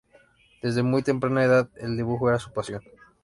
Desde 0.63 0.81
muy 0.81 1.03
temprana 1.03 1.43
edad 1.43 1.69
el 1.77 1.95
dibujo 1.95 2.27
era 2.27 2.39
su 2.39 2.51
pasión. 2.51 2.81